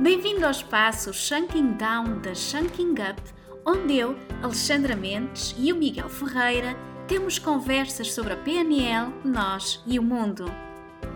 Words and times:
Bem-vindo 0.00 0.44
ao 0.44 0.52
espaço 0.52 1.12
Shunking 1.12 1.72
Down 1.72 2.20
da 2.22 2.32
Shunking 2.32 2.92
Up, 2.92 3.20
onde 3.66 3.96
eu, 3.96 4.14
Alexandra 4.44 4.94
Mendes 4.94 5.56
e 5.58 5.72
o 5.72 5.76
Miguel 5.76 6.08
Ferreira 6.08 6.76
temos 7.08 7.40
conversas 7.40 8.12
sobre 8.12 8.32
a 8.32 8.36
PNL, 8.36 9.12
nós 9.24 9.82
e 9.84 9.98
o 9.98 10.02
mundo. 10.02 10.44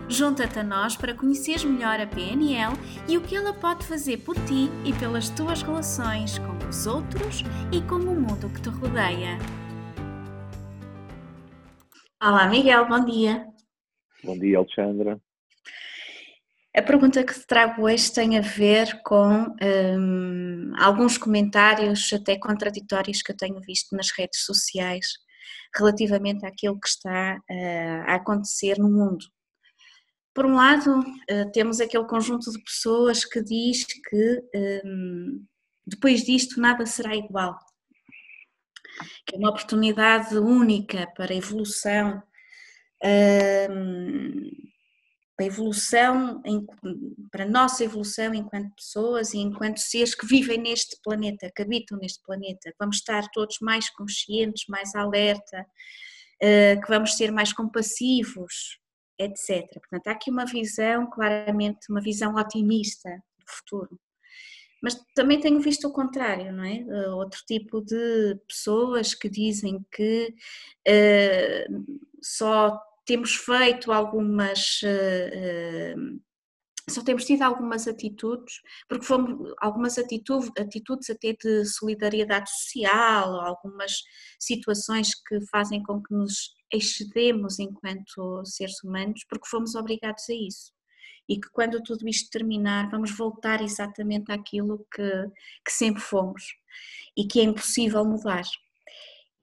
Junta-te 0.09 0.59
a 0.59 0.63
nós 0.63 0.97
para 0.97 1.13
conheceres 1.13 1.63
melhor 1.63 1.97
a 2.01 2.05
PNL 2.05 2.73
e 3.07 3.17
o 3.17 3.21
que 3.21 3.37
ela 3.37 3.53
pode 3.53 3.85
fazer 3.85 4.17
por 4.17 4.35
ti 4.35 4.69
e 4.83 4.91
pelas 4.99 5.29
tuas 5.29 5.61
relações 5.61 6.37
com 6.39 6.67
os 6.67 6.85
outros 6.85 7.41
e 7.71 7.81
com 7.83 7.95
o 7.95 8.19
mundo 8.19 8.49
que 8.49 8.61
te 8.61 8.67
rodeia. 8.67 9.37
Olá, 12.21 12.49
Miguel, 12.49 12.85
bom 12.89 13.05
dia. 13.05 13.45
Bom 14.25 14.37
dia, 14.37 14.57
Alexandra. 14.57 15.17
A 16.75 16.81
pergunta 16.81 17.23
que 17.23 17.33
te 17.35 17.45
trago 17.45 17.83
hoje 17.83 18.11
tem 18.11 18.35
a 18.35 18.41
ver 18.41 19.03
com 19.03 19.45
um, 19.61 20.71
alguns 20.75 21.19
comentários 21.19 22.11
até 22.11 22.35
contraditórios 22.35 23.21
que 23.21 23.31
eu 23.31 23.37
tenho 23.37 23.61
visto 23.61 23.95
nas 23.95 24.09
redes 24.09 24.43
sociais 24.43 25.05
relativamente 25.75 26.43
àquilo 26.47 26.79
que 26.79 26.87
está 26.87 27.37
uh, 27.37 28.09
a 28.09 28.15
acontecer 28.15 28.79
no 28.79 28.89
mundo. 28.89 29.23
Por 30.33 30.47
um 30.47 30.55
lado, 30.55 30.99
uh, 30.99 31.51
temos 31.51 31.79
aquele 31.79 32.05
conjunto 32.05 32.51
de 32.51 32.59
pessoas 32.63 33.23
que 33.23 33.43
diz 33.43 33.85
que 33.85 34.43
um, 34.83 35.45
depois 35.85 36.23
disto 36.23 36.59
nada 36.59 36.87
será 36.87 37.15
igual, 37.15 37.55
que 39.27 39.35
é 39.35 39.37
uma 39.37 39.51
oportunidade 39.51 40.35
única 40.39 41.05
para 41.15 41.35
evolução. 41.35 42.23
Um, 43.69 44.72
para 45.35 45.45
a 45.45 45.47
evolução, 45.47 46.41
para 47.31 47.43
a 47.43 47.49
nossa 47.49 47.83
evolução 47.83 48.33
enquanto 48.33 48.75
pessoas 48.75 49.33
e 49.33 49.39
enquanto 49.39 49.77
seres 49.79 50.13
que 50.13 50.27
vivem 50.27 50.59
neste 50.59 50.99
planeta, 51.01 51.51
que 51.55 51.61
habitam 51.61 51.97
neste 51.97 52.21
planeta. 52.23 52.73
Vamos 52.79 52.97
estar 52.97 53.27
todos 53.31 53.57
mais 53.59 53.89
conscientes, 53.89 54.65
mais 54.67 54.93
alerta, 54.93 55.65
eh, 56.39 56.77
que 56.77 56.87
vamos 56.87 57.15
ser 57.15 57.31
mais 57.31 57.51
compassivos, 57.51 58.79
etc. 59.17 59.67
Portanto, 59.73 60.07
há 60.07 60.11
aqui 60.11 60.29
uma 60.29 60.45
visão, 60.45 61.09
claramente, 61.09 61.89
uma 61.89 62.01
visão 62.01 62.35
otimista 62.35 63.09
do 63.09 63.45
futuro. 63.47 63.99
Mas 64.83 65.01
também 65.15 65.39
tenho 65.39 65.61
visto 65.61 65.87
o 65.87 65.93
contrário, 65.93 66.51
não 66.51 66.65
é? 66.65 66.79
Eh, 66.79 67.09
outro 67.11 67.41
tipo 67.47 67.81
de 67.81 68.37
pessoas 68.47 69.15
que 69.15 69.29
dizem 69.29 69.83
que 69.89 70.35
uh, 70.87 71.97
só 72.21 72.77
temos 73.05 73.35
feito 73.35 73.91
algumas. 73.91 74.81
Uh, 74.83 76.21
só 76.89 77.01
temos 77.01 77.23
tido 77.23 77.43
algumas 77.43 77.87
atitudes, 77.87 78.61
porque 78.89 79.05
fomos 79.05 79.53
algumas 79.59 79.97
atitudes, 79.97 80.51
atitudes 80.59 81.09
até 81.09 81.33
de 81.33 81.63
solidariedade 81.63 82.49
social, 82.49 83.39
algumas 83.39 84.01
situações 84.37 85.15
que 85.15 85.39
fazem 85.47 85.81
com 85.81 86.03
que 86.03 86.13
nos 86.13 86.53
excedemos 86.73 87.57
enquanto 87.59 88.43
seres 88.43 88.83
humanos, 88.83 89.23
porque 89.29 89.47
fomos 89.47 89.75
obrigados 89.75 90.29
a 90.29 90.33
isso. 90.33 90.73
E 91.29 91.39
que 91.39 91.49
quando 91.51 91.81
tudo 91.81 92.05
isto 92.05 92.29
terminar, 92.29 92.89
vamos 92.91 93.15
voltar 93.15 93.61
exatamente 93.61 94.29
àquilo 94.33 94.85
que, 94.93 95.09
que 95.65 95.71
sempre 95.71 96.01
fomos 96.01 96.43
e 97.15 97.25
que 97.25 97.39
é 97.39 97.43
impossível 97.43 98.03
mudar. 98.03 98.43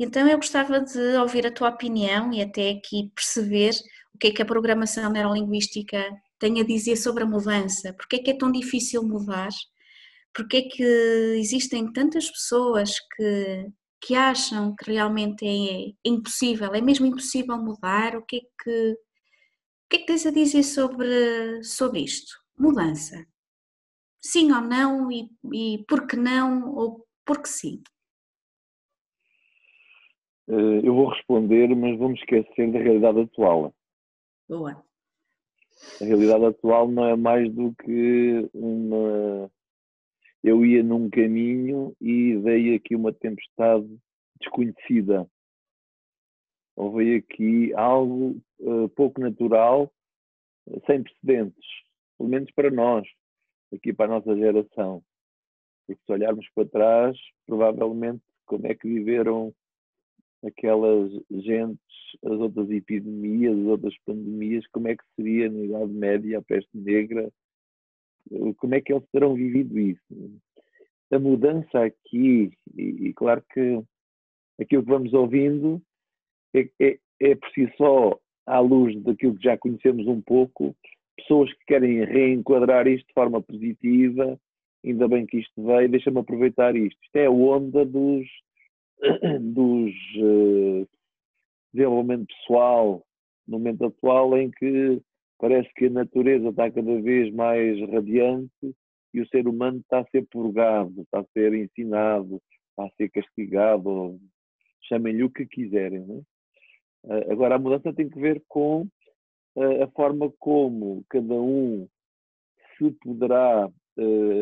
Então 0.03 0.27
eu 0.27 0.39
gostava 0.39 0.81
de 0.81 0.99
ouvir 1.19 1.47
a 1.47 1.53
tua 1.53 1.69
opinião 1.69 2.33
e 2.33 2.41
até 2.41 2.71
aqui 2.71 3.13
perceber 3.15 3.73
o 4.15 4.19
que 4.19 4.29
é 4.29 4.31
que 4.33 4.41
a 4.41 4.47
programação 4.47 5.13
neurolinguística 5.13 6.03
tem 6.39 6.59
a 6.59 6.65
dizer 6.65 6.97
sobre 6.97 7.23
a 7.23 7.27
mudança, 7.27 7.93
porque 7.93 8.17
é 8.17 8.19
que 8.19 8.31
é 8.31 8.39
tão 8.39 8.51
difícil 8.51 9.03
mudar, 9.03 9.51
porque 10.35 10.57
é 10.57 10.63
que 10.63 10.83
existem 11.39 11.93
tantas 11.93 12.31
pessoas 12.31 12.95
que, 13.15 13.67
que 14.01 14.15
acham 14.15 14.75
que 14.75 14.91
realmente 14.91 15.45
é, 15.47 15.93
impossível, 16.03 16.75
é 16.75 16.81
mesmo 16.81 17.05
impossível 17.05 17.59
mudar, 17.59 18.17
o 18.17 18.25
que 18.25 18.37
é 18.37 18.41
que, 18.41 18.93
o 18.93 18.97
que, 19.91 19.97
é 19.97 19.99
que 19.99 20.07
tens 20.07 20.25
a 20.25 20.31
dizer 20.31 20.63
sobre, 20.63 21.63
sobre 21.63 22.01
isto? 22.01 22.39
Mudança. 22.59 23.23
Sim 24.23 24.51
ou 24.53 24.63
não 24.63 25.13
e, 25.13 25.29
e 25.53 25.85
por 25.87 26.07
que 26.07 26.17
não 26.17 26.71
ou 26.75 27.07
por 27.23 27.43
que 27.43 27.49
sim? 27.51 27.83
Eh, 30.51 30.81
eu 30.83 30.93
vou 30.93 31.09
responder, 31.09 31.69
mas 31.77 31.97
vamos 31.97 32.19
esquecer 32.19 32.73
da 32.73 32.81
realidade 32.81 33.21
atual. 33.21 33.73
Boa. 34.49 34.85
A 36.01 36.05
realidade 36.05 36.45
atual 36.45 36.91
não 36.91 37.07
é 37.07 37.15
mais 37.15 37.53
do 37.55 37.73
que 37.75 38.51
uma. 38.53 39.49
Eu 40.43 40.67
ia 40.67 40.83
num 40.83 41.09
caminho 41.09 41.95
e 42.01 42.35
veio 42.39 42.75
aqui 42.75 42.97
uma 42.97 43.13
tempestade 43.13 43.87
desconhecida. 44.41 45.31
Ou 46.75 46.93
veio 46.95 47.19
aqui 47.19 47.73
algo 47.75 48.41
uh, 48.59 48.89
pouco 48.91 49.21
natural, 49.21 49.93
sem 50.87 51.03
precedentes, 51.03 51.65
pelo 52.19 52.29
menos 52.29 52.51
para 52.53 52.71
nós, 52.71 53.07
aqui 53.73 53.93
para 53.93 54.07
a 54.07 54.19
nossa 54.19 54.35
geração. 54.35 55.03
Porque 55.87 56.01
se 56.05 56.13
olharmos 56.13 56.49
para 56.55 56.69
trás, 56.69 57.17
provavelmente 57.47 58.23
como 58.47 58.67
é 58.67 58.75
que 58.75 58.89
viveram 58.89 59.55
aquelas 60.45 61.11
gentes, 61.31 61.81
as 62.25 62.33
outras 62.33 62.71
epidemias, 62.71 63.59
as 63.59 63.67
outras 63.67 63.95
pandemias, 64.07 64.67
como 64.69 64.89
é 64.89 64.97
que 64.97 65.05
seria 65.17 65.51
na 65.51 65.61
Idade 65.61 65.93
Média 65.93 66.39
a 66.39 66.43
peste 66.43 66.77
negra, 66.77 67.31
como 68.57 68.75
é 68.75 68.81
que 68.81 68.93
eles 68.93 69.07
terão 69.13 69.35
vivido 69.35 69.79
isso. 69.79 70.41
A 71.13 71.19
mudança 71.19 71.85
aqui, 71.85 72.53
e, 72.77 72.83
e 72.83 73.15
claro 73.15 73.43
que 73.53 73.83
aquilo 74.61 74.83
que 74.83 74.91
vamos 74.91 75.13
ouvindo 75.13 75.83
é, 76.55 76.69
é, 76.81 76.99
é 77.21 77.35
por 77.35 77.51
si 77.51 77.71
só, 77.77 78.19
à 78.47 78.61
luz 78.61 79.01
daquilo 79.03 79.37
que 79.37 79.45
já 79.45 79.57
conhecemos 79.57 80.07
um 80.07 80.21
pouco, 80.21 80.75
pessoas 81.17 81.53
que 81.53 81.67
querem 81.67 82.05
reenquadrar 82.05 82.87
isto 82.87 83.07
de 83.07 83.15
forma 83.15 83.43
positiva, 83.43 84.39
ainda 84.85 85.09
bem 85.09 85.27
que 85.27 85.39
isto 85.39 85.65
veio, 85.65 85.89
deixa-me 85.89 86.19
aproveitar 86.19 86.75
isto. 86.75 86.99
Isto 87.03 87.17
é 87.17 87.27
a 87.27 87.31
onda 87.31 87.85
dos 87.85 88.27
dos 89.41 89.95
uh, 90.17 90.89
desenvolvimento 91.73 92.27
pessoal 92.27 93.05
no 93.47 93.59
momento 93.59 93.87
atual 93.87 94.37
em 94.39 94.51
que 94.51 95.01
parece 95.39 95.69
que 95.75 95.87
a 95.87 95.91
natureza 95.91 96.49
está 96.49 96.71
cada 96.71 97.01
vez 97.01 97.33
mais 97.33 97.81
radiante 97.91 98.75
e 99.13 99.21
o 99.21 99.29
ser 99.29 99.49
humano 99.49 99.79
está 99.79 100.01
a 100.01 100.07
ser 100.07 100.27
purgado, 100.31 101.03
está 101.03 101.21
a 101.21 101.27
ser 101.33 101.53
ensinado, 101.55 102.41
está 102.71 102.85
a 102.85 102.91
ser 102.97 103.11
castigado, 103.11 104.21
chamem-lhe 104.83 105.25
o 105.25 105.31
que 105.31 105.47
quiserem. 105.47 106.25
É? 107.05 107.33
Agora, 107.33 107.57
a 107.57 107.59
mudança 107.59 107.93
tem 107.93 108.09
que 108.09 108.21
ver 108.21 108.43
com 108.47 108.87
a 109.83 109.87
forma 109.89 110.33
como 110.39 111.05
cada 111.09 111.35
um 111.35 111.89
se 112.79 112.91
poderá 113.03 113.69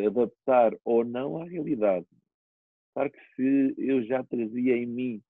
adaptar 0.06 0.76
ou 0.84 1.04
não 1.04 1.40
à 1.40 1.44
realidade. 1.44 2.06
Claro 2.98 3.12
que 3.12 3.20
se 3.36 3.75
eu 3.78 4.03
já 4.03 4.25
trazia 4.25 4.76
em 4.76 4.86
mim 4.86 5.22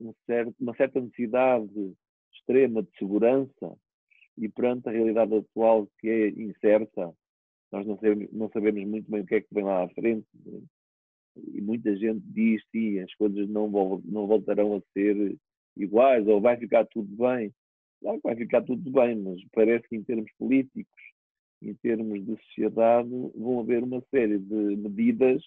um 0.00 0.12
certo, 0.26 0.52
uma 0.58 0.74
certa 0.74 1.00
necessidade 1.00 1.94
extrema 2.34 2.82
de 2.82 2.90
segurança 2.98 3.78
e 4.36 4.48
perante 4.48 4.88
a 4.88 4.90
realidade 4.90 5.32
atual 5.32 5.88
que 6.00 6.08
é 6.08 6.28
incerta, 6.30 7.14
nós 7.70 7.86
não 7.86 7.94
sabemos, 8.00 8.32
não 8.32 8.50
sabemos 8.50 8.84
muito 8.84 9.08
bem 9.08 9.20
o 9.20 9.26
que 9.26 9.36
é 9.36 9.40
que 9.42 9.54
vem 9.54 9.62
lá 9.62 9.84
à 9.84 9.88
frente. 9.90 10.26
Né? 10.44 10.60
E 11.36 11.60
muita 11.60 11.94
gente 11.94 12.24
diz 12.26 12.64
que 12.72 12.98
as 12.98 13.14
coisas 13.14 13.48
não, 13.48 13.70
não 14.04 14.26
voltarão 14.26 14.74
a 14.74 14.80
ser 14.92 15.36
iguais 15.76 16.26
ou 16.26 16.40
vai 16.40 16.56
ficar 16.56 16.84
tudo 16.86 17.14
bem. 17.14 17.54
Claro 18.00 18.16
que 18.20 18.26
vai 18.26 18.34
ficar 18.34 18.62
tudo 18.62 18.90
bem, 18.90 19.14
mas 19.14 19.40
parece 19.52 19.88
que 19.88 19.94
em 19.94 20.02
termos 20.02 20.32
políticos, 20.36 21.00
em 21.62 21.74
termos 21.74 22.26
de 22.26 22.36
sociedade, 22.42 23.08
vão 23.36 23.60
haver 23.60 23.84
uma 23.84 24.02
série 24.10 24.36
de 24.36 24.74
medidas 24.74 25.44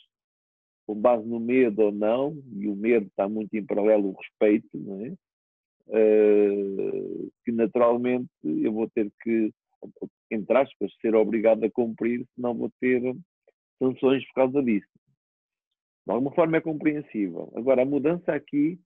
com 0.87 0.95
base 0.95 1.27
no 1.27 1.39
medo 1.39 1.81
ou 1.81 1.91
não, 1.91 2.41
e 2.53 2.67
o 2.67 2.75
medo 2.75 3.07
está 3.07 3.27
muito 3.27 3.53
em 3.53 3.65
paralelo 3.65 4.07
ao 4.07 4.13
respeito, 4.13 4.69
não 4.73 5.05
é? 5.05 5.13
Uh, 5.89 7.31
que 7.43 7.51
naturalmente 7.51 8.29
eu 8.43 8.71
vou 8.71 8.89
ter 8.89 9.11
que, 9.21 9.53
entre 10.31 10.57
aspas, 10.57 10.91
ser 11.01 11.13
obrigado 11.13 11.63
a 11.65 11.69
cumprir, 11.71 12.25
senão 12.35 12.55
vou 12.55 12.71
ter 12.79 13.01
sanções 13.77 14.25
por 14.27 14.33
causa 14.33 14.63
disso. 14.63 14.87
De 16.05 16.13
alguma 16.13 16.33
forma 16.33 16.57
é 16.57 16.61
compreensível. 16.61 17.51
Agora, 17.53 17.81
a 17.81 17.85
mudança 17.85 18.33
aqui 18.33 18.79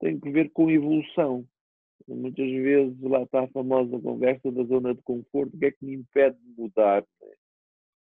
tem 0.00 0.18
que 0.18 0.30
ver 0.30 0.50
com 0.50 0.68
evolução. 0.68 1.46
Muitas 2.08 2.50
vezes 2.50 3.00
lá 3.02 3.22
está 3.22 3.44
a 3.44 3.48
famosa 3.48 4.00
conversa 4.00 4.50
da 4.50 4.64
zona 4.64 4.94
de 4.94 5.02
conforto, 5.02 5.54
o 5.54 5.58
que 5.58 5.66
é 5.66 5.70
que 5.70 5.84
me 5.84 5.94
impede 5.94 6.36
de 6.38 6.60
mudar? 6.60 7.04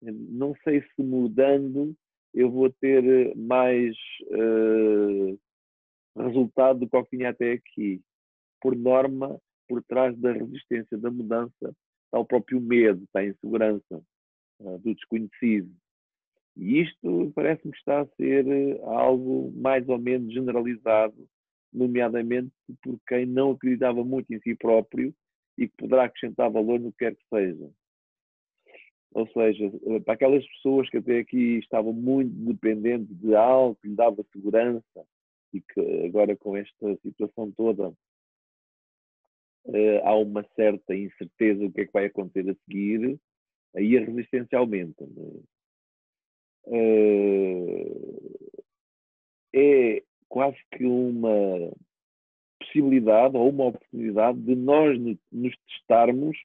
Não 0.01 0.55
sei 0.65 0.81
se 0.81 1.03
mudando 1.03 1.95
eu 2.35 2.51
vou 2.51 2.71
ter 2.71 3.05
eh, 3.05 3.35
mais 3.35 3.97
uh, 4.31 5.39
resultado 6.17 6.81
do 6.81 6.89
que 6.89 7.03
que 7.03 7.17
tinha 7.17 7.31
até 7.31 7.53
aqui. 7.53 8.01
Por 8.61 8.77
norma, 8.77 9.41
por 9.69 9.83
trás 9.85 10.17
da 10.19 10.33
resistência 10.33 10.97
da 10.97 11.11
mudança 11.11 11.75
está 12.07 12.19
o 12.19 12.25
próprio 12.25 12.61
medo, 12.61 13.05
está 13.05 13.21
a 13.21 13.27
insegurança. 13.27 14.03
uh, 14.61 14.79
do 14.79 14.95
desconhecido. 14.95 15.71
E 16.57 16.83
isto 16.83 17.33
parece-me 17.35 17.75
está 17.75 18.03
a 18.03 18.07
ser 18.17 18.47
algo 18.83 19.53
mais 19.57 19.89
ou 19.89 19.99
menos 19.99 20.33
generalizado, 20.33 21.27
nomeadamente 21.73 22.53
por 22.83 22.99
quem 23.09 23.25
não 23.25 23.53
acreditava 23.53 24.05
muito 24.05 24.33
em 24.33 24.41
si 24.41 24.55
próprio 24.55 25.15
e 25.57 25.67
que 25.67 25.77
poderá 25.77 26.05
acrescentar 26.05 26.51
valor 26.51 26.79
no 26.79 26.93
que 26.93 26.99
quer 26.99 27.15
que 27.15 27.25
seja. 27.31 27.71
Ou 29.15 29.27
seja, 29.29 29.71
para 30.05 30.15
aquelas 30.15 30.47
pessoas 30.47 30.89
que 30.89 30.97
até 30.97 31.19
aqui 31.19 31.59
estavam 31.59 31.93
muito 31.93 32.33
dependentes 32.33 33.15
de 33.19 33.35
algo 33.35 33.77
que 33.77 33.89
lhe 33.89 33.95
dava 33.95 34.25
segurança 34.33 35.07
e 35.53 35.61
que 35.61 36.07
agora 36.07 36.37
com 36.37 36.57
esta 36.57 36.97
situação 37.03 37.53
toda 37.53 37.93
eh, 39.67 40.01
há 40.03 40.15
uma 40.15 40.43
certa 40.57 40.95
incerteza 40.95 41.61
do 41.61 41.73
que 41.73 41.83
é 41.83 41.87
que 41.87 41.93
vai 41.93 42.07
acontecer 42.07 42.51
a 42.51 42.55
seguir, 42.65 43.19
aí 43.77 43.99
a 43.99 44.05
resistência 44.05 44.59
aumenta. 44.59 45.05
É? 46.67 47.13
é 49.55 50.03
quase 50.29 50.57
que 50.73 50.85
uma 50.85 51.73
possibilidade 52.61 53.37
ou 53.37 53.51
uma 53.51 53.67
oportunidade 53.67 54.41
de 54.41 54.55
nós 54.55 54.99
nos 55.31 55.57
testarmos 55.69 56.39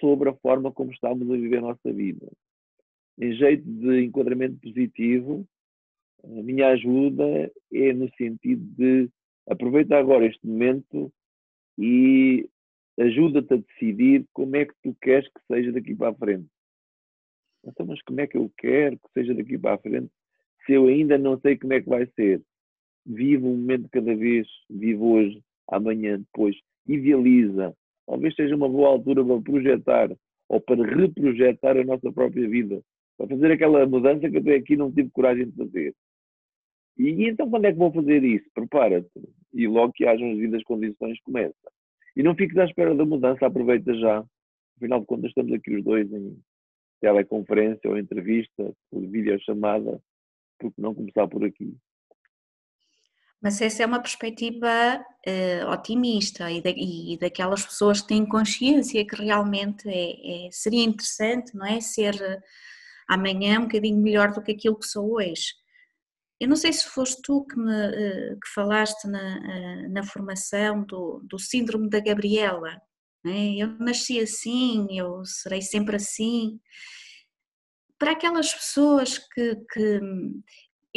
sobre 0.00 0.30
a 0.30 0.34
forma 0.34 0.72
como 0.72 0.90
estamos 0.92 1.30
a 1.30 1.36
viver 1.36 1.58
a 1.58 1.62
nossa 1.62 1.92
vida. 1.92 2.26
Em 3.18 3.32
jeito 3.32 3.64
de 3.64 4.04
enquadramento 4.04 4.58
positivo, 4.60 5.46
a 6.24 6.42
minha 6.42 6.68
ajuda 6.68 7.50
é 7.72 7.92
no 7.92 8.10
sentido 8.16 8.62
de 8.76 9.08
aproveita 9.48 9.96
agora 9.96 10.26
este 10.26 10.46
momento 10.46 11.12
e 11.78 12.48
ajuda-te 12.98 13.54
a 13.54 13.56
decidir 13.56 14.26
como 14.32 14.56
é 14.56 14.64
que 14.64 14.74
tu 14.82 14.94
queres 15.00 15.28
que 15.28 15.40
seja 15.46 15.72
daqui 15.72 15.94
para 15.94 16.10
a 16.10 16.14
frente. 16.14 16.48
Então, 17.64 17.86
mas 17.86 18.00
como 18.02 18.20
é 18.20 18.26
que 18.26 18.36
eu 18.36 18.50
quero 18.56 18.98
que 18.98 19.12
seja 19.12 19.34
daqui 19.34 19.58
para 19.58 19.74
a 19.74 19.78
frente 19.78 20.10
se 20.66 20.72
eu 20.72 20.88
ainda 20.88 21.16
não 21.16 21.38
sei 21.40 21.56
como 21.56 21.72
é 21.72 21.80
que 21.80 21.88
vai 21.88 22.06
ser? 22.14 22.42
Vive 23.06 23.44
um 23.44 23.56
momento 23.56 23.88
cada 23.90 24.14
vez, 24.16 24.48
vive 24.68 25.00
hoje, 25.00 25.42
amanhã, 25.68 26.18
depois. 26.18 26.56
Idealiza, 26.86 27.74
talvez 28.06 28.34
seja 28.34 28.54
uma 28.54 28.68
boa 28.68 28.88
altura 28.88 29.24
para 29.24 29.40
projetar 29.40 30.16
ou 30.48 30.60
para 30.60 30.84
reprojetar 30.84 31.76
a 31.76 31.84
nossa 31.84 32.12
própria 32.12 32.48
vida, 32.48 32.80
para 33.18 33.28
fazer 33.28 33.52
aquela 33.52 33.86
mudança 33.86 34.30
que 34.30 34.36
até 34.36 34.54
aqui 34.54 34.76
não 34.76 34.92
tive 34.92 35.10
coragem 35.10 35.46
de 35.46 35.56
fazer. 35.56 35.94
E 36.98 37.28
então 37.28 37.50
quando 37.50 37.66
é 37.66 37.72
que 37.72 37.78
vou 37.78 37.92
fazer 37.92 38.22
isso? 38.24 38.46
Prepara-te. 38.54 39.08
E 39.52 39.66
logo 39.66 39.92
que 39.92 40.06
hajam 40.06 40.30
as 40.30 40.38
vidas 40.38 40.62
condições, 40.62 41.20
começa. 41.20 41.54
E 42.16 42.22
não 42.22 42.34
fiques 42.34 42.56
à 42.56 42.64
espera 42.64 42.94
da 42.94 43.04
mudança, 43.04 43.46
aproveita 43.46 43.92
já. 43.94 44.24
Afinal 44.76 45.00
de 45.00 45.06
contas, 45.06 45.28
estamos 45.28 45.52
aqui 45.52 45.76
os 45.76 45.84
dois 45.84 46.10
em 46.12 46.38
teleconferência 47.00 47.90
ou 47.90 47.98
entrevista, 47.98 48.72
por 48.90 49.06
videochamada, 49.06 50.00
porque 50.58 50.80
não 50.80 50.94
começar 50.94 51.28
por 51.28 51.44
aqui? 51.44 51.76
Mas 53.46 53.60
essa 53.60 53.84
é 53.84 53.86
uma 53.86 54.02
perspectiva 54.02 54.66
uh, 55.24 55.70
otimista 55.70 56.50
e, 56.50 56.60
e, 56.66 57.16
daquelas 57.16 57.64
pessoas 57.64 58.00
que 58.00 58.08
têm 58.08 58.26
consciência 58.26 59.06
que 59.06 59.14
realmente 59.14 59.88
é, 59.88 60.46
é, 60.46 60.50
seria 60.50 60.82
interessante, 60.82 61.54
não 61.54 61.64
é? 61.64 61.80
Ser 61.80 62.16
uh, 62.16 62.42
amanhã 63.08 63.60
um 63.60 63.66
bocadinho 63.66 64.02
melhor 64.02 64.32
do 64.32 64.42
que 64.42 64.50
aquilo 64.50 64.76
que 64.76 64.88
sou 64.88 65.12
hoje. 65.12 65.54
Eu 66.40 66.48
não 66.48 66.56
sei 66.56 66.72
se 66.72 66.88
foste 66.88 67.22
tu 67.22 67.46
que, 67.46 67.56
me, 67.56 67.70
uh, 67.70 68.34
que 68.34 68.48
falaste 68.52 69.04
na, 69.06 69.90
na 69.90 70.02
formação 70.02 70.82
do, 70.82 71.20
do 71.22 71.38
síndrome 71.38 71.88
da 71.88 72.00
Gabriela. 72.00 72.76
É? 73.24 73.62
Eu 73.62 73.78
nasci 73.78 74.18
assim, 74.18 74.88
eu 74.90 75.24
serei 75.24 75.62
sempre 75.62 75.94
assim. 75.94 76.58
Para 77.96 78.10
aquelas 78.10 78.52
pessoas 78.52 79.18
que, 79.18 79.54
que 79.72 80.00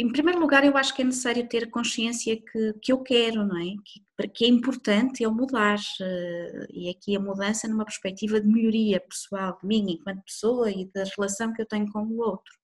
em 0.00 0.10
primeiro 0.10 0.40
lugar, 0.40 0.64
eu 0.64 0.76
acho 0.78 0.94
que 0.94 1.02
é 1.02 1.04
necessário 1.04 1.46
ter 1.46 1.68
consciência 1.68 2.34
que, 2.34 2.72
que 2.80 2.90
eu 2.90 3.02
quero, 3.02 3.46
não 3.46 3.58
é? 3.58 3.74
Que, 3.84 4.28
que 4.28 4.44
é 4.46 4.48
importante 4.48 5.22
eu 5.22 5.30
mudar. 5.30 5.78
Eh, 6.00 6.66
e 6.70 6.88
aqui 6.88 7.14
a 7.14 7.20
mudança 7.20 7.68
numa 7.68 7.84
perspectiva 7.84 8.40
de 8.40 8.48
melhoria 8.48 8.98
pessoal 9.00 9.58
de 9.60 9.66
mim 9.66 9.90
enquanto 9.90 10.24
pessoa 10.24 10.70
e 10.70 10.86
da 10.86 11.04
relação 11.16 11.52
que 11.52 11.60
eu 11.60 11.66
tenho 11.66 11.90
com 11.92 12.02
o 12.02 12.18
outro. 12.18 12.54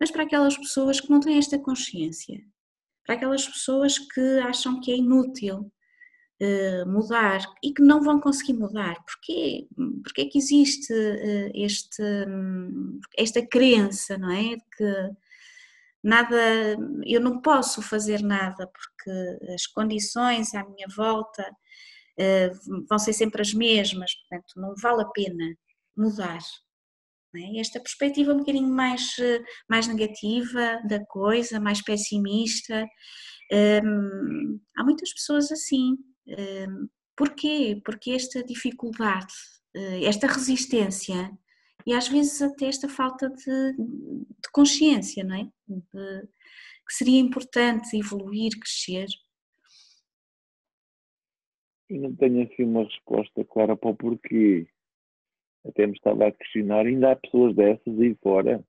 Mas 0.00 0.10
para 0.10 0.22
aquelas 0.22 0.56
pessoas 0.56 0.98
que 0.98 1.10
não 1.10 1.20
têm 1.20 1.36
esta 1.36 1.58
consciência, 1.58 2.40
para 3.04 3.16
aquelas 3.16 3.46
pessoas 3.46 3.98
que 3.98 4.38
acham 4.40 4.80
que 4.80 4.90
é 4.90 4.96
inútil 4.96 5.70
uh, 6.42 6.88
mudar 6.88 7.40
e 7.62 7.72
que 7.72 7.82
não 7.82 8.02
vão 8.02 8.20
conseguir 8.20 8.54
mudar, 8.54 8.96
porquê? 9.04 9.68
Porque 10.02 10.22
é 10.22 10.24
que 10.26 10.38
existe 10.38 10.92
uh, 10.92 11.50
este, 11.54 12.02
um, 12.02 12.98
esta 13.16 13.46
crença, 13.46 14.16
não 14.18 14.30
é? 14.30 14.56
De 14.56 14.64
que 14.76 15.16
nada, 16.06 16.36
eu 17.04 17.20
não 17.20 17.42
posso 17.42 17.82
fazer 17.82 18.22
nada 18.22 18.68
porque 18.68 19.52
as 19.52 19.66
condições 19.66 20.54
à 20.54 20.64
minha 20.64 20.86
volta 20.96 21.42
uh, 21.42 22.86
vão 22.88 22.98
ser 22.98 23.12
sempre 23.12 23.42
as 23.42 23.52
mesmas, 23.52 24.14
portanto 24.14 24.52
não 24.56 24.74
vale 24.80 25.02
a 25.02 25.06
pena 25.06 25.54
mudar. 25.96 26.38
É? 27.34 27.60
Esta 27.60 27.80
perspectiva 27.80 28.32
um 28.32 28.38
bocadinho 28.38 28.68
mais, 28.68 29.18
eh, 29.18 29.42
mais 29.68 29.86
negativa 29.86 30.80
da 30.88 31.04
coisa, 31.04 31.60
mais 31.60 31.82
pessimista, 31.82 32.86
ehm, 33.52 34.58
há 34.74 34.84
muitas 34.84 35.12
pessoas 35.12 35.52
assim. 35.52 35.96
Ehm, 36.26 36.86
porquê? 37.14 37.80
Porque 37.84 38.12
esta 38.12 38.42
dificuldade, 38.42 39.34
eh, 39.74 40.04
esta 40.04 40.26
resistência 40.26 41.30
e 41.86 41.92
às 41.94 42.08
vezes 42.08 42.42
até 42.42 42.66
esta 42.66 42.88
falta 42.88 43.30
de, 43.30 43.72
de 43.76 44.50
consciência, 44.52 45.22
não 45.22 45.36
é? 45.36 45.44
De, 45.68 46.28
que 46.86 46.92
seria 46.92 47.20
importante 47.20 47.96
evoluir, 47.96 48.58
crescer. 48.58 49.06
Eu 51.88 52.00
não 52.00 52.16
tenho 52.16 52.42
assim 52.42 52.64
uma 52.64 52.84
resposta 52.84 53.44
clara 53.44 53.76
para 53.76 53.90
o 53.90 53.96
porquê. 53.96 54.66
Até 55.64 55.86
me 55.86 55.92
estava 55.92 56.26
a 56.26 56.32
questionar, 56.32 56.86
ainda 56.86 57.12
há 57.12 57.16
pessoas 57.16 57.54
dessas 57.54 58.00
aí 58.00 58.14
fora. 58.16 58.64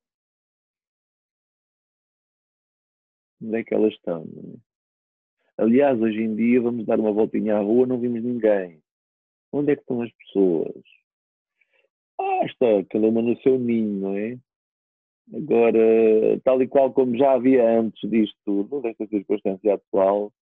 Onde 3.40 3.56
é 3.56 3.64
que 3.64 3.74
elas 3.74 3.92
estão? 3.94 4.22
É? 4.22 5.62
Aliás, 5.62 6.00
hoje 6.00 6.22
em 6.22 6.36
dia 6.36 6.60
vamos 6.60 6.86
dar 6.86 7.00
uma 7.00 7.12
voltinha 7.12 7.56
à 7.56 7.60
rua, 7.60 7.86
não 7.86 8.00
vimos 8.00 8.22
ninguém. 8.22 8.80
Onde 9.52 9.72
é 9.72 9.76
que 9.76 9.82
estão 9.82 10.02
as 10.02 10.12
pessoas? 10.12 10.97
Ah, 12.20 12.44
está, 12.44 12.84
cada 12.90 13.06
uma 13.06 13.22
no 13.22 13.40
seu 13.42 13.58
ninho, 13.58 14.00
não 14.00 14.16
é? 14.16 14.38
Agora, 15.34 16.40
tal 16.42 16.62
e 16.62 16.68
qual 16.68 16.92
como 16.92 17.16
já 17.16 17.32
havia 17.34 17.78
antes 17.78 18.08
disto 18.10 18.36
tudo, 18.44 18.80
desta 18.80 19.06
circunstância 19.06 19.74
atual, 19.74 20.32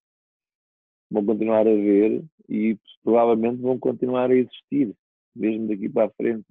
vão 1.10 1.24
continuar 1.24 1.66
a 1.66 1.74
ver 1.74 2.24
e 2.48 2.78
provavelmente 3.02 3.60
vão 3.60 3.78
continuar 3.78 4.30
a 4.30 4.34
existir, 4.36 4.94
mesmo 5.34 5.68
daqui 5.68 5.88
para 5.88 6.06
a 6.06 6.10
frente. 6.10 6.46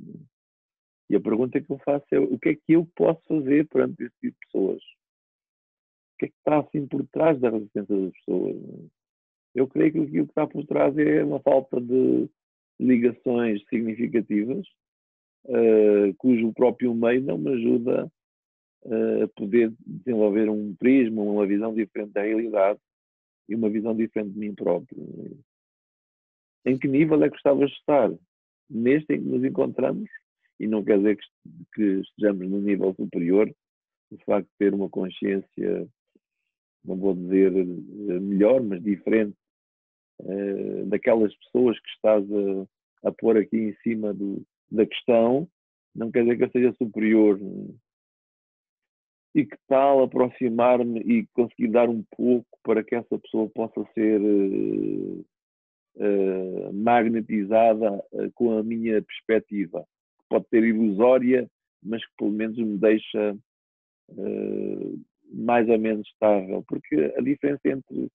E 1.10 1.15
a 1.15 1.22
pergunta 1.22 1.62
que 1.62 1.72
eu 1.72 1.77
faço 1.79 2.05
é 2.12 2.20
o 2.20 2.38
que 2.38 2.50
é 2.50 2.55
que 2.55 2.74
eu 2.74 2.86
posso 2.96 3.22
fazer 3.27 3.67
perante 3.67 4.03
esse 4.03 4.15
tipo 4.20 4.38
de 4.39 4.46
pessoas? 4.46 4.84
O 6.13 6.17
que 6.20 6.25
é 6.25 6.27
que 6.29 6.36
está 6.38 6.60
assim 6.60 6.88
por 6.88 7.05
trás 7.08 7.39
da 7.39 7.50
resistência 7.50 7.96
das 7.96 8.13
pessoas? 8.13 8.55
Eu 9.53 9.67
creio 9.67 9.91
que 9.94 10.00
o 10.00 10.12
que 10.12 10.17
está 10.20 10.46
por 10.46 10.65
trás 10.65 10.98
é 10.98 11.24
uma 11.24 11.39
falta 11.39 11.79
de 11.79 12.29
ligações 12.79 13.63
significativas 13.70 14.67
uh, 15.46 16.14
cujo 16.18 16.54
próprio 16.54 16.94
meio 16.94 17.22
não 17.22 17.38
me 17.38 17.54
ajuda 17.54 18.12
uh, 18.84 19.24
a 19.24 19.28
poder 19.30 19.74
desenvolver 19.86 20.50
um 20.50 20.75
prisma, 20.75 21.22
uma 21.22 21.46
visão 21.46 21.74
diferente 21.74 22.14
da 22.14 22.22
realidade 22.22 22.80
e 23.48 23.56
uma 23.56 23.70
visão 23.70 23.96
diferente 23.96 24.34
de 24.34 24.40
mim 24.40 24.54
próprio. 24.54 25.38
Em 26.66 26.78
que 26.78 26.88
nível 26.88 27.22
é 27.24 27.28
que 27.28 27.36
gostavas 27.36 27.70
de 27.70 27.75
estar? 27.78 28.12
Neste 28.70 29.14
em 29.14 29.22
que 29.22 29.28
nos 29.28 29.44
encontramos, 29.44 30.10
e 30.60 30.68
não 30.68 30.84
quer 30.84 30.98
dizer 30.98 31.20
que, 31.74 31.84
estejamos 32.00 32.50
num 32.50 32.62
nível 32.62 32.94
superior, 32.96 33.54
o 34.12 34.18
facto 34.25 34.48
de 34.48 34.58
ter 34.58 34.74
uma 34.74 34.90
consciência, 34.90 35.88
não 36.84 36.96
vou 36.96 37.14
dizer 37.14 37.56
eh, 37.56 38.20
melhor, 38.20 38.64
mas 38.64 38.82
diferente 38.82 39.36
daquelas 40.88 41.36
pessoas 41.36 41.78
que 41.78 41.90
estás 41.90 42.24
a, 42.32 43.10
a 43.10 43.12
pôr 43.12 43.38
aqui 43.38 43.58
em 43.58 43.75
cima 43.84 44.14
do, 44.14 44.46
da 44.75 44.86
questão, 44.86 45.48
não 45.96 46.12
quer 46.12 46.24
dizer 46.24 46.38
que 46.38 46.44
eu 46.44 46.51
seja 46.51 46.74
superior. 46.74 47.39
E 49.34 49.46
que 49.46 49.58
tal 49.67 50.03
aproximar-me 50.03 51.00
e 51.01 51.27
conseguir 51.34 51.70
dar 51.70 51.89
um 51.89 52.03
pouco 52.15 52.48
para 52.63 52.84
que 52.84 52.96
essa 52.96 53.17
pessoa 53.20 53.50
possa 53.50 53.84
ser 53.94 54.22
uh, 54.22 55.25
uh, 55.98 56.74
magnetizada 56.74 58.03
uh, 58.13 58.32
com 58.34 58.58
a 58.58 58.63
minha 58.63 59.01
perspectiva. 59.01 59.82
Que 60.20 60.25
pode 60.29 60.48
ser 60.50 60.63
ilusória, 60.63 61.50
mas 61.84 62.05
que 62.05 62.12
pelo 62.17 62.32
menos 62.32 62.58
me 62.58 62.77
deixa 62.77 63.38
mais 65.32 65.67
ou 65.67 65.79
menos 65.79 66.08
estável. 66.08 66.63
Porque 66.67 67.13
a 67.17 67.22
diferença 67.22 67.62
entre 67.65 68.10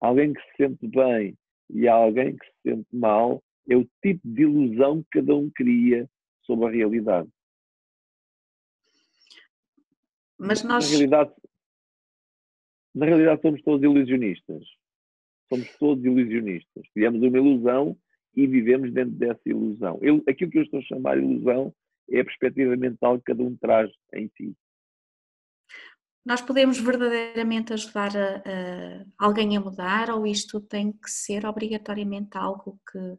alguém 0.00 0.32
que 0.32 0.40
se 0.40 0.56
sente 0.56 0.88
bem 0.88 1.36
e 1.70 1.86
alguém 1.86 2.36
que 2.36 2.46
se 2.46 2.70
sente 2.70 2.88
mal 2.92 3.42
é 3.68 3.76
o 3.76 3.88
tipo 4.02 4.20
de 4.24 4.42
ilusão 4.42 5.02
que 5.02 5.20
cada 5.20 5.34
um 5.34 5.50
cria 5.50 6.08
sobre 6.42 6.66
a 6.66 6.70
realidade. 6.70 7.28
Mas 10.38 10.62
nós. 10.62 10.84
Na 10.84 10.90
realidade, 10.90 11.32
na 12.94 13.06
realidade 13.06 13.42
somos 13.42 13.62
todos 13.62 13.82
ilusionistas. 13.82 14.64
Somos 15.48 15.68
todos 15.78 16.04
ilusionistas. 16.04 16.86
Criamos 16.92 17.22
uma 17.22 17.38
ilusão 17.38 17.96
e 18.34 18.46
vivemos 18.46 18.92
dentro 18.92 19.12
dessa 19.12 19.42
ilusão. 19.46 19.98
Eu, 20.02 20.22
aquilo 20.28 20.50
que 20.50 20.58
eu 20.58 20.62
estou 20.62 20.80
a 20.80 20.82
chamar 20.82 21.18
de 21.18 21.24
ilusão 21.24 21.74
é 22.10 22.20
a 22.20 22.24
perspectiva 22.24 22.76
mental 22.76 23.18
que 23.18 23.24
cada 23.24 23.42
um 23.42 23.56
traz 23.56 23.90
em 24.12 24.30
si. 24.36 24.56
Nós 26.24 26.40
podemos 26.40 26.78
verdadeiramente 26.78 27.72
ajudar 27.74 28.10
a, 28.16 28.36
a 29.18 29.26
alguém 29.26 29.56
a 29.56 29.60
mudar 29.60 30.10
ou 30.10 30.26
isto 30.26 30.58
tem 30.60 30.90
que 30.90 31.10
ser 31.10 31.44
obrigatoriamente 31.44 32.36
algo 32.36 32.80
que 32.90 33.18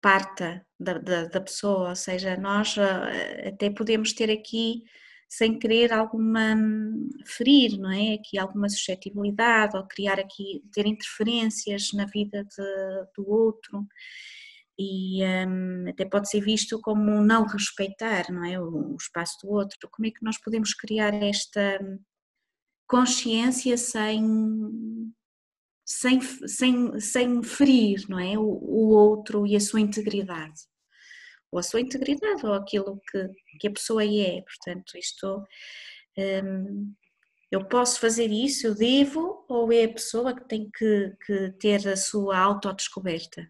parta 0.00 0.64
da, 0.78 0.98
da, 0.98 1.24
da 1.26 1.40
pessoa? 1.40 1.90
Ou 1.90 1.96
seja, 1.96 2.36
nós 2.36 2.76
eh, 2.78 3.48
até 3.48 3.70
podemos 3.70 4.12
ter 4.12 4.30
aqui 4.30 4.84
sem 5.28 5.58
querer 5.58 5.92
alguma 5.92 6.54
hum, 6.56 7.08
ferir, 7.24 7.78
não 7.78 7.90
é? 7.90 8.14
Aqui 8.14 8.38
alguma 8.38 8.68
suscetibilidade 8.68 9.76
ou 9.76 9.86
criar 9.86 10.18
aqui, 10.18 10.62
ter 10.72 10.86
interferências 10.86 11.92
na 11.92 12.06
vida 12.06 12.44
de, 12.44 13.06
do 13.16 13.30
outro 13.30 13.86
e 14.82 15.22
um, 15.46 15.90
até 15.90 16.06
pode 16.06 16.30
ser 16.30 16.40
visto 16.40 16.80
como 16.80 17.22
não 17.22 17.44
respeitar, 17.44 18.30
não 18.30 18.44
é? 18.44 18.58
O, 18.58 18.94
o, 18.94 18.96
espaço 18.96 19.36
do 19.42 19.52
outro. 19.52 19.78
Como 19.90 20.06
é 20.08 20.10
que 20.10 20.24
nós 20.24 20.38
podemos 20.38 20.72
criar 20.74 21.12
esta 21.14 21.78
consciência 22.88 23.76
sem 23.76 24.24
sem, 25.90 26.20
sem, 26.20 27.00
sem 27.00 27.42
ferir, 27.42 28.06
não 28.08 28.18
é? 28.18 28.38
O, 28.38 28.42
o 28.42 28.88
outro 28.90 29.46
e 29.46 29.56
a 29.56 29.60
sua 29.60 29.80
integridade 29.80 30.70
ou 31.50 31.58
a 31.58 31.62
sua 31.62 31.80
integridade, 31.80 32.46
ou 32.46 32.52
aquilo 32.52 33.00
que, 33.10 33.28
que 33.58 33.68
a 33.68 33.72
pessoa 33.72 34.04
é. 34.04 34.42
Portanto, 34.42 34.96
isto 34.96 35.44
hum, 36.16 36.94
eu 37.50 37.64
posso 37.66 38.00
fazer 38.00 38.30
isso, 38.30 38.68
eu 38.68 38.74
devo, 38.74 39.44
ou 39.48 39.72
é 39.72 39.84
a 39.84 39.92
pessoa 39.92 40.34
que 40.34 40.48
tem 40.48 40.70
que, 40.70 41.12
que 41.26 41.50
ter 41.58 41.88
a 41.88 41.96
sua 41.96 42.38
autodescoberta, 42.38 43.48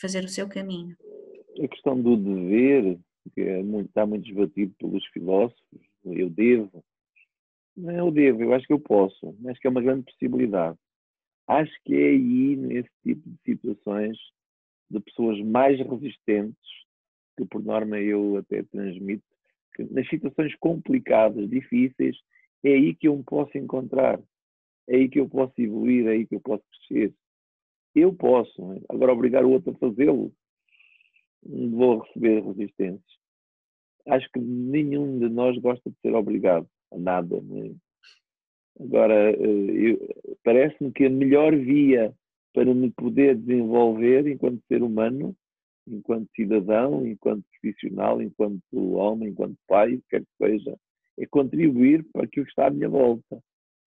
fazer 0.00 0.24
o 0.24 0.28
seu 0.28 0.48
caminho? 0.48 0.96
A 1.62 1.68
questão 1.68 2.00
do 2.00 2.16
dever, 2.16 2.98
que 3.34 3.40
é 3.40 3.62
muito, 3.62 3.88
está 3.88 4.06
muito 4.06 4.32
debatido 4.32 4.72
pelos 4.78 5.04
filósofos, 5.08 5.80
eu 6.04 6.30
devo. 6.30 6.84
Não 7.76 7.90
é 7.90 8.00
eu 8.00 8.10
devo, 8.10 8.42
eu 8.42 8.54
acho 8.54 8.66
que 8.66 8.72
eu 8.72 8.80
posso, 8.80 9.36
acho 9.48 9.60
que 9.60 9.66
é 9.66 9.70
uma 9.70 9.82
grande 9.82 10.04
possibilidade. 10.04 10.78
Acho 11.50 11.72
que 11.84 11.94
é 11.94 12.10
aí, 12.10 12.54
nesse 12.54 12.90
tipo 13.02 13.28
de 13.28 13.36
situações, 13.44 14.16
de 14.88 15.00
pessoas 15.00 15.40
mais 15.40 15.80
resistentes 15.80 16.70
que 17.36 17.44
por 17.44 17.60
norma 17.60 17.98
eu 17.98 18.36
até 18.36 18.62
transmito, 18.62 19.24
que 19.74 19.82
nas 19.82 20.08
situações 20.08 20.54
complicadas, 20.60 21.50
difíceis, 21.50 22.16
é 22.62 22.74
aí 22.74 22.94
que 22.94 23.08
eu 23.08 23.16
me 23.16 23.24
posso 23.24 23.58
encontrar, 23.58 24.20
é 24.88 24.94
aí 24.94 25.08
que 25.08 25.18
eu 25.18 25.28
posso 25.28 25.52
evoluir, 25.58 26.06
é 26.06 26.10
aí 26.10 26.26
que 26.26 26.36
eu 26.36 26.40
posso 26.40 26.62
crescer. 26.86 27.12
Eu 27.96 28.14
posso, 28.14 28.72
é? 28.72 28.80
agora 28.88 29.12
obrigar 29.12 29.44
o 29.44 29.50
outro 29.50 29.72
a 29.72 29.78
fazê-lo, 29.78 30.32
vou 31.42 31.98
receber 31.98 32.44
resistências. 32.44 33.18
Acho 34.06 34.30
que 34.32 34.38
nenhum 34.38 35.18
de 35.18 35.28
nós 35.28 35.58
gosta 35.58 35.90
de 35.90 35.96
ser 36.00 36.14
obrigado 36.14 36.68
a 36.92 36.98
nada. 36.98 37.38
É? 37.38 38.84
Agora, 38.84 39.32
eh, 39.32 39.98
parece-me 40.44 40.92
que 40.92 41.06
a 41.06 41.10
melhor 41.10 41.54
via 41.56 42.12
para 42.52 42.72
me 42.74 42.90
poder 42.90 43.36
desenvolver 43.36 44.26
enquanto 44.26 44.60
ser 44.66 44.82
humano 44.82 45.34
enquanto 45.90 46.28
cidadão, 46.34 47.06
enquanto 47.06 47.44
profissional, 47.60 48.22
enquanto 48.22 48.92
homem, 48.94 49.30
enquanto 49.30 49.56
pai, 49.66 49.94
o 49.94 49.98
que 49.98 50.08
quer 50.10 50.20
que 50.20 50.36
seja, 50.38 50.76
é 51.18 51.26
contribuir 51.26 52.04
para 52.12 52.24
aquilo 52.24 52.46
que 52.46 52.52
está 52.52 52.68
à 52.68 52.70
minha 52.70 52.88
volta, 52.88 53.42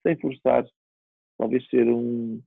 sem 0.05 0.15
forçar, 0.17 0.65
talvez 1.37 1.65
ser 1.69 1.87
um, 1.87 2.41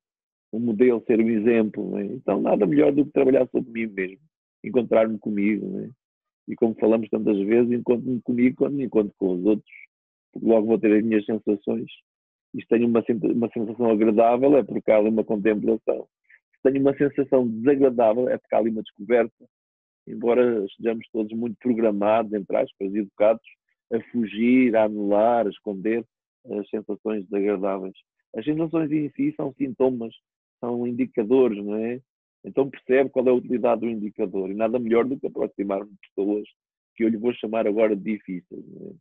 um 0.52 0.60
modelo, 0.60 1.02
ser 1.06 1.20
um 1.20 1.28
exemplo. 1.28 1.98
É? 1.98 2.04
Então, 2.04 2.40
nada 2.40 2.66
melhor 2.66 2.92
do 2.92 3.04
que 3.04 3.12
trabalhar 3.12 3.48
sobre 3.48 3.70
mim 3.70 3.92
mesmo, 3.92 4.20
encontrar-me 4.62 5.18
comigo. 5.18 5.80
É? 5.80 5.90
E 6.48 6.54
como 6.54 6.74
falamos 6.74 7.08
tantas 7.08 7.38
vezes, 7.38 7.72
encontro-me 7.72 8.20
comigo 8.22 8.56
quando 8.56 8.74
me 8.74 8.84
encontro 8.84 9.12
com 9.18 9.34
os 9.34 9.44
outros, 9.44 9.70
porque 10.32 10.46
logo 10.46 10.66
vou 10.66 10.78
ter 10.78 10.92
as 10.92 11.04
minhas 11.04 11.24
sensações. 11.24 11.90
Se 12.60 12.68
tenho 12.68 12.88
uma, 12.88 13.02
uma 13.34 13.48
sensação 13.50 13.90
agradável, 13.90 14.56
é 14.56 14.62
porque 14.62 14.90
há 14.90 14.98
ali 14.98 15.08
uma 15.08 15.24
contemplação 15.24 16.06
tenho 16.72 16.80
uma 16.80 16.96
sensação 16.96 17.46
desagradável, 17.46 18.28
é 18.28 18.36
porque 18.36 18.54
há 18.54 18.58
ali 18.58 18.70
uma 18.70 18.82
descoberta, 18.82 19.46
embora 20.06 20.64
estejamos 20.64 21.06
todos 21.12 21.32
muito 21.32 21.56
programados, 21.58 22.32
entre 22.32 22.56
aspas, 22.56 22.94
educados, 22.94 23.44
a 23.92 24.00
fugir, 24.10 24.74
a 24.74 24.84
anular, 24.84 25.46
a 25.46 25.50
esconder 25.50 26.04
as 26.58 26.68
sensações 26.68 27.24
desagradáveis. 27.26 27.94
As 28.34 28.44
sensações 28.44 28.90
em 28.90 29.10
si 29.10 29.32
são 29.36 29.54
sintomas, 29.54 30.12
são 30.60 30.86
indicadores, 30.86 31.64
não 31.64 31.76
é? 31.76 32.00
Então 32.44 32.68
percebe 32.68 33.10
qual 33.10 33.26
é 33.26 33.30
a 33.30 33.34
utilidade 33.34 33.82
do 33.82 33.88
indicador 33.88 34.50
e 34.50 34.54
nada 34.54 34.78
melhor 34.78 35.04
do 35.04 35.18
que 35.18 35.26
aproximar-me 35.26 35.90
de 35.90 35.98
pessoas 36.08 36.48
que 36.96 37.04
eu 37.04 37.08
lhe 37.08 37.16
vou 37.16 37.32
chamar 37.34 37.66
agora 37.66 37.94
de 37.94 38.02
difíceis. 38.02 38.64
É? 38.82 38.94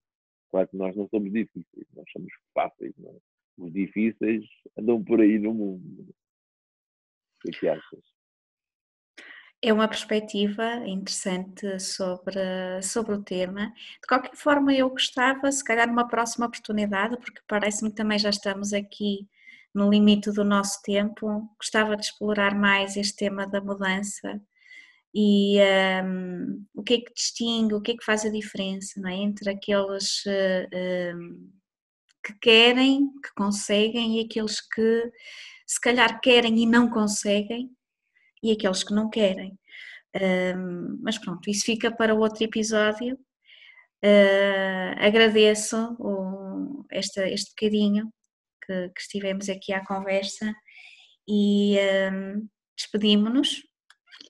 Claro 0.51 0.67
que 0.67 0.77
nós 0.77 0.95
não 0.95 1.07
somos 1.09 1.31
difíceis, 1.31 1.87
nós 1.95 2.05
somos 2.11 2.31
fáceis. 2.53 2.93
É? 3.03 3.34
Os 3.57 3.71
difíceis 3.71 4.45
andam 4.77 5.03
por 5.03 5.21
aí 5.21 5.39
no 5.39 5.53
mundo. 5.53 6.13
O 7.45 7.51
que 7.51 7.67
achas? 7.67 8.03
É 9.61 9.73
uma 9.73 9.87
perspectiva 9.87 10.85
interessante 10.85 11.79
sobre, 11.79 12.39
sobre 12.83 13.15
o 13.15 13.23
tema. 13.23 13.73
De 14.01 14.07
qualquer 14.07 14.35
forma, 14.35 14.73
eu 14.73 14.89
gostava, 14.89 15.51
se 15.51 15.63
calhar 15.63 15.87
numa 15.87 16.07
próxima 16.07 16.45
oportunidade, 16.45 17.17
porque 17.17 17.41
parece-me 17.47 17.89
que 17.89 17.95
também 17.95 18.19
já 18.19 18.29
estamos 18.29 18.73
aqui 18.73 19.27
no 19.73 19.89
limite 19.89 20.31
do 20.31 20.43
nosso 20.43 20.81
tempo, 20.83 21.49
gostava 21.59 21.97
de 21.97 22.05
explorar 22.05 22.55
mais 22.55 22.95
este 22.95 23.17
tema 23.17 23.45
da 23.45 23.59
mudança 23.59 24.41
e 25.13 25.57
um, 26.03 26.65
o 26.73 26.83
que 26.83 26.95
é 26.95 26.97
que 27.01 27.13
distingue, 27.13 27.73
o 27.73 27.81
que 27.81 27.91
é 27.91 27.97
que 27.97 28.03
faz 28.03 28.25
a 28.25 28.29
diferença 28.29 28.99
é? 29.09 29.13
entre 29.13 29.49
aqueles 29.49 30.23
um, 31.15 31.49
que 32.25 32.33
querem, 32.39 33.11
que 33.21 33.33
conseguem 33.35 34.19
e 34.19 34.25
aqueles 34.25 34.59
que 34.59 35.11
se 35.67 35.79
calhar 35.79 36.19
querem 36.19 36.57
e 36.59 36.65
não 36.65 36.89
conseguem, 36.89 37.69
e 38.41 38.51
aqueles 38.51 38.83
que 38.83 38.93
não 38.93 39.09
querem. 39.09 39.57
Um, 40.15 40.99
mas 41.01 41.17
pronto, 41.17 41.49
isso 41.49 41.65
fica 41.65 41.95
para 41.95 42.15
outro 42.15 42.43
episódio. 42.43 43.15
Uh, 44.03 44.93
agradeço 44.99 45.95
o, 45.99 46.85
esta, 46.91 47.27
este 47.27 47.51
bocadinho 47.51 48.11
que, 48.65 48.89
que, 48.89 49.01
estivemos 49.01 49.49
aqui 49.49 49.73
à 49.73 49.85
conversa 49.85 50.53
e 51.27 51.77
um, 52.11 52.47
despedimos-nos. 52.77 53.63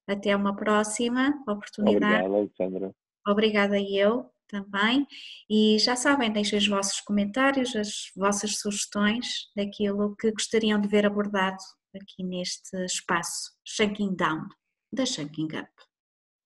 Até 0.08 0.36
uma 0.36 0.56
próxima 0.56 1.34
oportunidade. 1.48 2.26
Obrigada, 2.26 2.36
Alexandra. 2.36 2.96
Obrigada 3.28 3.80
eu 3.80 4.32
também. 4.56 5.06
E 5.50 5.78
já 5.80 5.96
sabem, 5.96 6.32
deixem 6.32 6.58
os 6.58 6.68
vossos 6.68 7.02
comentários, 7.02 7.76
as 7.76 8.12
vossas 8.16 8.60
sugestões 8.60 9.28
daquilo 9.56 10.16
que 10.16 10.32
gostariam 10.32 10.80
de 10.80 10.88
ver 10.88 11.06
abordado 11.06 11.62
aqui 11.96 12.24
neste 12.24 12.78
espaço 12.86 13.52
Shanking 13.66 14.16
Down, 14.16 14.48
da 14.92 15.06
Shanking 15.06 15.48
Up. 15.58 15.70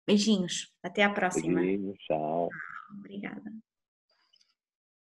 Beijinhos, 0.07 0.71
até 0.83 1.03
à 1.03 1.09
próxima. 1.11 1.61
Beijinhos, 1.61 1.97
tchau. 1.99 2.49
Obrigada. 2.97 3.68